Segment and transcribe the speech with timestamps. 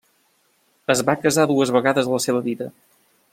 [0.93, 2.69] Es va casar dues vegades a la seva vida.